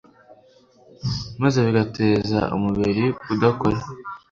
[1.41, 3.79] maze bigateza umubiri kudakora